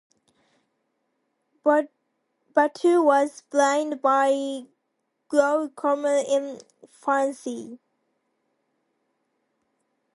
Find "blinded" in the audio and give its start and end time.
3.51-4.01